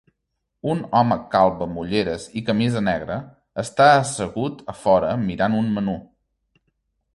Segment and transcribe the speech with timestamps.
[0.73, 3.19] Un home calb amb ulleres i camisa negra
[3.67, 5.97] està assegut a fora mirant un menú.